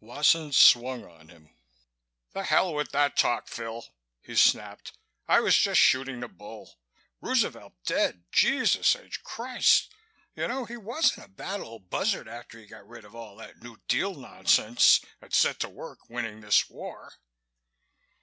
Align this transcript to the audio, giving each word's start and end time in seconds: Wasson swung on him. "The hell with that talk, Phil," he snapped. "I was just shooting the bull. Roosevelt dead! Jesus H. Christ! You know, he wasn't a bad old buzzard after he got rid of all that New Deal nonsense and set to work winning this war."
Wasson 0.00 0.52
swung 0.52 1.04
on 1.04 1.28
him. 1.28 1.54
"The 2.32 2.44
hell 2.44 2.72
with 2.72 2.92
that 2.92 3.14
talk, 3.14 3.46
Phil," 3.46 3.84
he 4.22 4.34
snapped. 4.34 4.96
"I 5.28 5.40
was 5.40 5.54
just 5.54 5.82
shooting 5.82 6.20
the 6.20 6.28
bull. 6.28 6.80
Roosevelt 7.20 7.74
dead! 7.84 8.24
Jesus 8.32 8.96
H. 8.96 9.22
Christ! 9.22 9.92
You 10.34 10.48
know, 10.48 10.64
he 10.64 10.78
wasn't 10.78 11.26
a 11.26 11.28
bad 11.28 11.60
old 11.60 11.90
buzzard 11.90 12.26
after 12.26 12.58
he 12.58 12.64
got 12.66 12.88
rid 12.88 13.04
of 13.04 13.14
all 13.14 13.36
that 13.36 13.62
New 13.62 13.82
Deal 13.86 14.14
nonsense 14.14 15.02
and 15.20 15.34
set 15.34 15.60
to 15.60 15.68
work 15.68 16.08
winning 16.08 16.40
this 16.40 16.70
war." 16.70 17.12